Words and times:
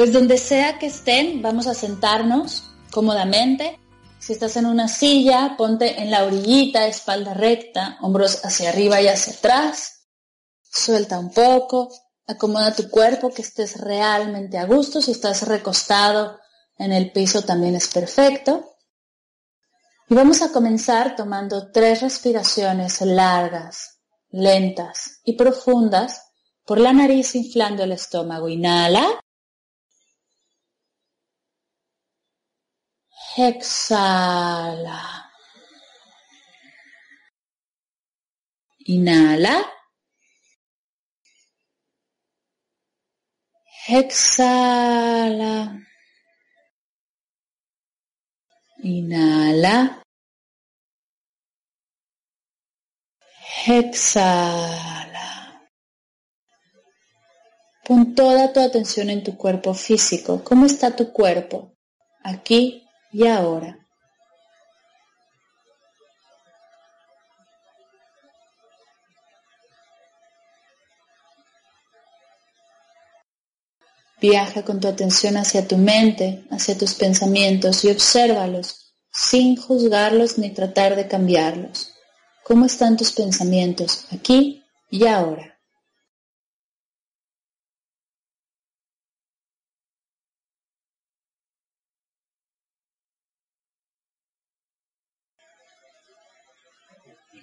Pues 0.00 0.14
donde 0.14 0.38
sea 0.38 0.78
que 0.78 0.86
estén, 0.86 1.42
vamos 1.42 1.66
a 1.66 1.74
sentarnos 1.74 2.62
cómodamente. 2.90 3.78
Si 4.18 4.32
estás 4.32 4.56
en 4.56 4.64
una 4.64 4.88
silla, 4.88 5.56
ponte 5.58 6.00
en 6.00 6.10
la 6.10 6.24
orillita, 6.24 6.86
espalda 6.86 7.34
recta, 7.34 7.98
hombros 8.00 8.42
hacia 8.42 8.70
arriba 8.70 9.02
y 9.02 9.08
hacia 9.08 9.34
atrás. 9.34 10.06
Suelta 10.62 11.18
un 11.18 11.30
poco, 11.30 11.90
acomoda 12.26 12.74
tu 12.74 12.88
cuerpo, 12.88 13.28
que 13.28 13.42
estés 13.42 13.78
realmente 13.78 14.56
a 14.56 14.64
gusto. 14.64 15.02
Si 15.02 15.10
estás 15.10 15.46
recostado 15.46 16.38
en 16.78 16.92
el 16.92 17.12
piso 17.12 17.42
también 17.42 17.76
es 17.76 17.88
perfecto. 17.88 18.76
Y 20.08 20.14
vamos 20.14 20.40
a 20.40 20.50
comenzar 20.50 21.14
tomando 21.14 21.72
tres 21.72 22.00
respiraciones 22.00 23.02
largas, 23.02 23.98
lentas 24.30 25.20
y 25.24 25.34
profundas 25.34 26.22
por 26.64 26.80
la 26.80 26.94
nariz 26.94 27.34
inflando 27.34 27.82
el 27.82 27.92
estómago. 27.92 28.48
Inhala. 28.48 29.06
Exhala. 33.36 35.30
Inhala. 38.86 39.56
Exhala. 43.88 45.80
Inhala. 48.82 50.02
Exhala. 53.66 55.60
Pon 57.84 58.14
toda 58.14 58.52
tu 58.52 58.60
atención 58.60 59.10
en 59.10 59.22
tu 59.22 59.36
cuerpo 59.36 59.74
físico. 59.74 60.42
¿Cómo 60.42 60.66
está 60.66 60.96
tu 60.96 61.12
cuerpo? 61.12 61.76
Aquí 62.22 62.89
y 63.12 63.26
ahora. 63.26 63.76
Viaja 74.20 74.62
con 74.62 74.80
tu 74.80 74.88
atención 74.88 75.38
hacia 75.38 75.66
tu 75.66 75.78
mente, 75.78 76.44
hacia 76.50 76.76
tus 76.76 76.94
pensamientos 76.94 77.84
y 77.84 77.90
obsérvalos 77.90 78.94
sin 79.12 79.56
juzgarlos 79.56 80.38
ni 80.38 80.50
tratar 80.50 80.94
de 80.94 81.08
cambiarlos. 81.08 81.94
¿Cómo 82.44 82.66
están 82.66 82.96
tus 82.96 83.12
pensamientos 83.12 84.06
aquí 84.12 84.62
y 84.90 85.06
ahora? 85.06 85.59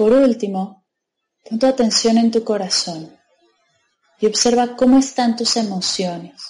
Por 0.00 0.14
último, 0.14 0.86
pon 1.44 1.58
tu 1.58 1.66
atención 1.66 2.16
en 2.16 2.30
tu 2.30 2.42
corazón 2.42 3.14
y 4.18 4.24
observa 4.28 4.74
cómo 4.74 4.96
están 4.96 5.36
tus 5.36 5.58
emociones. 5.58 6.40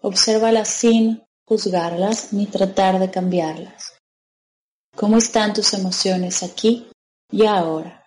Obsérvalas 0.00 0.68
sin 0.68 1.22
juzgarlas 1.44 2.32
ni 2.32 2.46
tratar 2.46 2.98
de 2.98 3.10
cambiarlas. 3.10 3.92
¿Cómo 4.96 5.18
están 5.18 5.52
tus 5.52 5.74
emociones 5.74 6.42
aquí 6.42 6.90
y 7.30 7.44
ahora? 7.44 8.02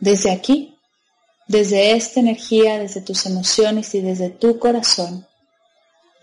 Desde 0.00 0.30
aquí, 0.32 0.78
desde 1.48 1.92
esta 1.92 2.20
energía, 2.20 2.78
desde 2.78 3.00
tus 3.00 3.24
emociones 3.24 3.94
y 3.94 4.02
desde 4.02 4.28
tu 4.28 4.58
corazón, 4.58 5.26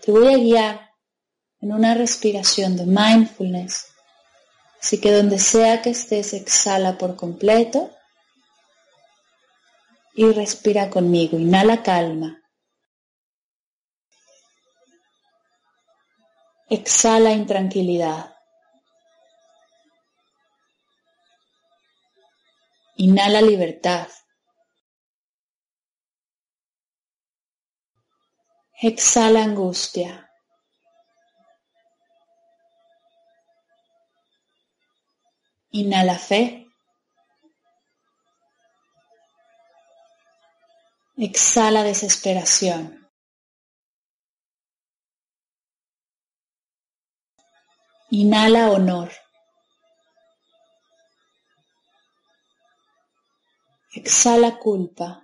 te 0.02 0.12
voy 0.12 0.32
a 0.32 0.38
guiar 0.38 0.89
en 1.60 1.72
una 1.72 1.94
respiración 1.94 2.76
de 2.76 2.86
mindfulness. 2.86 3.86
Así 4.80 5.00
que 5.00 5.12
donde 5.12 5.38
sea 5.38 5.82
que 5.82 5.90
estés, 5.90 6.32
exhala 6.32 6.96
por 6.96 7.16
completo 7.16 7.90
y 10.14 10.30
respira 10.32 10.88
conmigo. 10.88 11.38
Inhala 11.38 11.82
calma. 11.82 12.42
Exhala 16.68 17.32
intranquilidad. 17.32 18.34
Inhala 22.96 23.42
libertad. 23.42 24.08
Exhala 28.80 29.42
angustia. 29.42 30.29
Inhala 35.72 36.18
fe. 36.18 36.66
Exhala 41.16 41.84
desesperación. 41.84 43.08
Inhala 48.10 48.70
honor. 48.70 49.12
Exhala 53.92 54.58
culpa. 54.58 55.22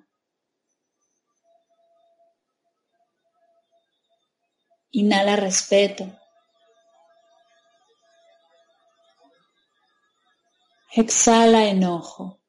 Inhala 4.92 5.36
respeto. 5.36 6.04
Exhala 11.02 11.60
enojo. 11.64 12.40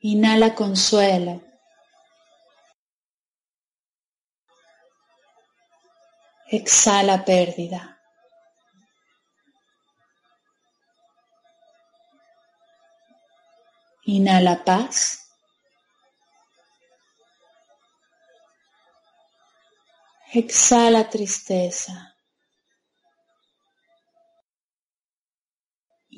Inhala 0.00 0.54
consuelo. 0.54 1.40
Exhala 6.58 7.24
pérdida. 7.24 7.98
Inhala 14.04 14.62
paz. 14.62 14.96
Exhala 20.34 21.08
tristeza. 21.08 22.10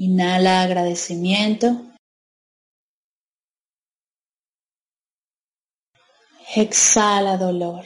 Inhala 0.07 0.63
agradecimiento. 0.63 1.69
Exhala 6.57 7.37
dolor. 7.37 7.85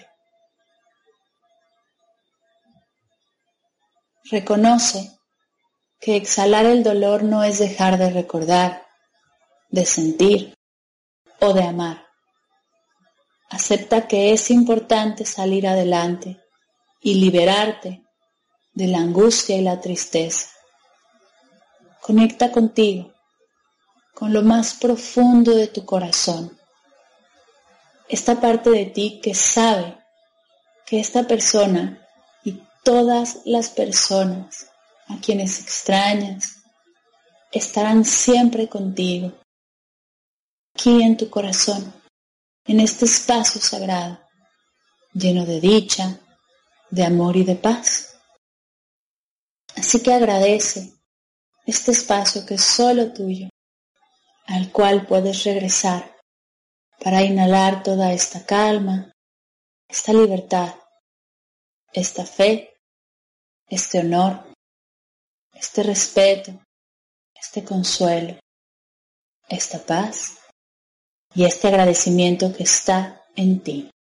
Reconoce 4.30 5.18
que 6.00 6.16
exhalar 6.16 6.64
el 6.64 6.82
dolor 6.82 7.22
no 7.22 7.44
es 7.44 7.58
dejar 7.58 7.98
de 7.98 8.08
recordar, 8.08 8.86
de 9.68 9.84
sentir 9.84 10.54
o 11.40 11.52
de 11.52 11.64
amar. 11.64 12.06
Acepta 13.50 14.08
que 14.08 14.32
es 14.32 14.50
importante 14.50 15.26
salir 15.26 15.68
adelante 15.68 16.42
y 17.02 17.16
liberarte 17.16 18.06
de 18.72 18.86
la 18.86 19.00
angustia 19.00 19.58
y 19.58 19.60
la 19.60 19.82
tristeza. 19.82 20.55
Conecta 22.06 22.52
contigo, 22.52 23.12
con 24.14 24.32
lo 24.32 24.42
más 24.42 24.74
profundo 24.74 25.56
de 25.56 25.66
tu 25.66 25.84
corazón. 25.84 26.56
Esta 28.08 28.40
parte 28.40 28.70
de 28.70 28.86
ti 28.86 29.18
que 29.20 29.34
sabe 29.34 29.98
que 30.86 31.00
esta 31.00 31.26
persona 31.26 32.06
y 32.44 32.62
todas 32.84 33.38
las 33.44 33.70
personas 33.70 34.70
a 35.08 35.18
quienes 35.18 35.58
extrañas 35.58 36.58
estarán 37.50 38.04
siempre 38.04 38.68
contigo, 38.68 39.32
aquí 40.76 41.02
en 41.02 41.16
tu 41.16 41.28
corazón, 41.28 41.92
en 42.66 42.78
este 42.78 43.06
espacio 43.06 43.60
sagrado, 43.60 44.20
lleno 45.12 45.44
de 45.44 45.60
dicha, 45.60 46.20
de 46.88 47.04
amor 47.04 47.36
y 47.36 47.42
de 47.42 47.56
paz. 47.56 48.14
Así 49.74 50.00
que 50.00 50.14
agradece 50.14 50.95
este 51.66 51.90
espacio 51.90 52.46
que 52.46 52.54
es 52.54 52.62
solo 52.62 53.12
tuyo, 53.12 53.48
al 54.46 54.70
cual 54.70 55.06
puedes 55.06 55.42
regresar 55.44 56.16
para 57.02 57.22
inhalar 57.22 57.82
toda 57.82 58.12
esta 58.12 58.46
calma, 58.46 59.12
esta 59.88 60.12
libertad, 60.12 60.74
esta 61.92 62.24
fe, 62.24 62.72
este 63.68 63.98
honor, 63.98 64.44
este 65.52 65.82
respeto, 65.82 66.52
este 67.34 67.64
consuelo, 67.64 68.38
esta 69.48 69.78
paz 69.78 70.38
y 71.34 71.44
este 71.44 71.68
agradecimiento 71.68 72.54
que 72.54 72.62
está 72.62 73.22
en 73.34 73.60
ti. 73.60 73.90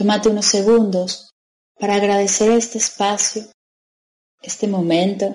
Tómate 0.00 0.30
unos 0.30 0.46
segundos 0.46 1.30
para 1.78 1.96
agradecer 1.96 2.52
este 2.52 2.78
espacio, 2.78 3.42
este 4.40 4.66
momento, 4.66 5.26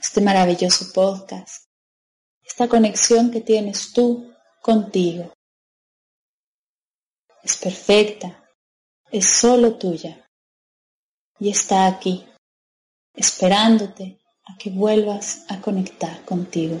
este 0.00 0.22
maravilloso 0.22 0.90
podcast, 0.94 1.66
esta 2.42 2.66
conexión 2.66 3.30
que 3.30 3.42
tienes 3.42 3.92
tú 3.92 4.34
contigo. 4.62 5.30
Es 7.42 7.58
perfecta, 7.58 8.42
es 9.10 9.26
solo 9.26 9.76
tuya 9.76 10.26
y 11.38 11.50
está 11.50 11.86
aquí, 11.86 12.26
esperándote 13.12 14.18
a 14.46 14.56
que 14.56 14.70
vuelvas 14.70 15.44
a 15.50 15.60
conectar 15.60 16.24
contigo. 16.24 16.80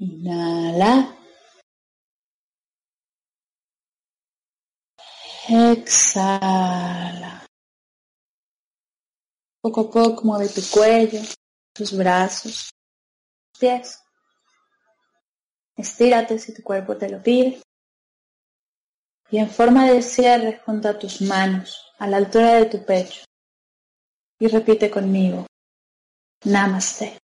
Inhala. 0.00 1.16
Exhala. 5.48 7.46
Poco 9.60 9.80
a 9.80 9.90
poco 9.90 10.22
mueve 10.24 10.48
tu 10.48 10.60
cuello, 10.70 11.20
tus 11.74 11.96
brazos, 11.96 12.70
pies. 13.58 13.98
Estírate 15.76 16.38
si 16.38 16.54
tu 16.54 16.62
cuerpo 16.62 16.96
te 16.96 17.08
lo 17.08 17.20
pide. 17.20 17.60
Y 19.30 19.38
en 19.38 19.50
forma 19.50 19.90
de 19.90 20.02
cierre 20.02 20.60
junta 20.64 20.98
tus 20.98 21.20
manos 21.20 21.92
a 21.98 22.06
la 22.06 22.18
altura 22.18 22.54
de 22.54 22.66
tu 22.66 22.84
pecho. 22.84 23.24
Y 24.38 24.46
repite 24.46 24.90
conmigo. 24.90 25.46
Namaste. 26.44 27.18